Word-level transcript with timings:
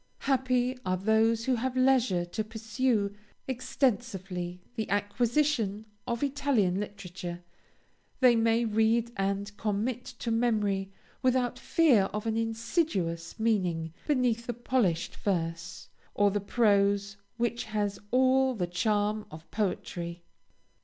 Happy 0.21 0.75
are 0.83 0.97
those 0.97 1.45
who 1.45 1.53
have 1.53 1.77
leisure 1.77 2.25
to 2.25 2.43
pursue 2.43 3.13
extensively 3.47 4.59
the 4.75 4.89
acquisition 4.89 5.85
of 6.07 6.23
Italian 6.23 6.79
literature, 6.79 7.43
they 8.19 8.35
may 8.35 8.65
read 8.65 9.11
and 9.15 9.55
commit 9.57 10.03
to 10.03 10.31
memory 10.31 10.91
without 11.21 11.59
fear 11.59 12.05
of 12.15 12.25
an 12.25 12.35
insidious 12.35 13.39
meaning 13.39 13.93
beneath 14.07 14.47
the 14.47 14.55
polished 14.55 15.15
verse, 15.17 15.87
or 16.15 16.31
the 16.31 16.39
prose 16.39 17.17
which 17.37 17.65
has 17.65 17.99
all 18.09 18.55
the 18.55 18.65
charm 18.65 19.27
of 19.29 19.51
poetry. 19.51 20.23